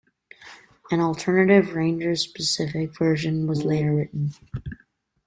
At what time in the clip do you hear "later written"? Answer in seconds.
3.63-4.31